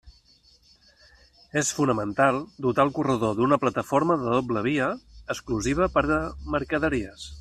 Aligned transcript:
És 1.61 1.67
fonamental 1.79 2.39
dotar 2.67 2.85
el 2.89 2.93
corredor 2.95 3.35
d'una 3.41 3.59
plataforma 3.67 4.17
de 4.23 4.33
doble 4.37 4.65
via 4.69 4.89
exclusiva 5.35 5.91
per 5.99 6.05
a 6.17 6.19
mercaderies. 6.57 7.29